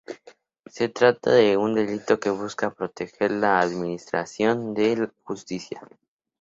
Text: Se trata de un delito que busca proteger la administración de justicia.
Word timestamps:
Se 0.65 0.89
trata 0.89 1.29
de 1.31 1.57
un 1.57 1.75
delito 1.75 2.19
que 2.19 2.31
busca 2.31 2.73
proteger 2.73 3.29
la 3.29 3.59
administración 3.59 4.73
de 4.73 5.11
justicia. 5.23 5.87